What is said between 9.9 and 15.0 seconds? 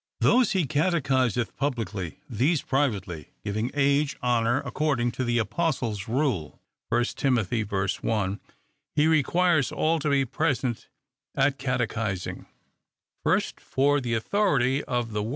to be present at catechising: first, for the authority of the 46 THE